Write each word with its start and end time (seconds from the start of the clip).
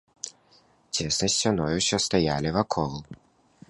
Цеснай 0.95 1.31
сцяною 1.35 1.69
ўсе 1.77 1.97
стаялі 2.07 2.49
вакол. 2.61 2.91